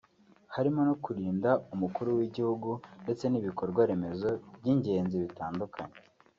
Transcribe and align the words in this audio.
harimo 0.55 0.81
no 0.87 0.95
kurinda 1.03 1.49
umukuru 1.73 2.09
w’igihugu 2.17 2.69
ndetse 3.03 3.25
n’ibikorwa 3.27 3.81
remezo 3.89 4.29
by’ingenzi 4.57 5.15
bitandukanye 5.23 5.97